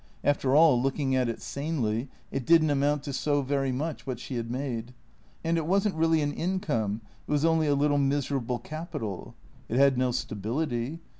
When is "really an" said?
5.93-6.33